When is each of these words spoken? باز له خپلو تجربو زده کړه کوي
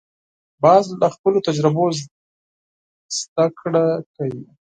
باز 0.63 0.85
له 1.01 1.07
خپلو 1.15 1.39
تجربو 1.47 1.85
زده 3.17 3.45
کړه 3.59 3.85
کوي 4.15 4.43